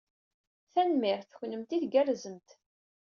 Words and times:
Tanemmirt, 0.71 1.29
kennemti 1.39 1.77
tgerrzemt! 1.81 2.49